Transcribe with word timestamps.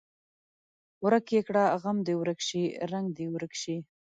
ورک 1.03 1.25
یې 1.35 1.41
کړه 1.47 1.63
غم 1.81 1.97
دې 2.07 2.13
ورک 2.17 2.39
شي 2.47 2.63
رنګ 2.91 3.07
دې 3.17 3.23
یې 3.25 3.31
ورک 3.33 3.53
شي. 3.61 3.77